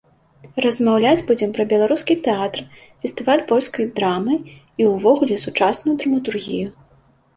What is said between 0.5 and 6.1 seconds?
Размаўляць будзем пра беларускі тэатр, фестываль польскай драмы і ўвогуле сучасную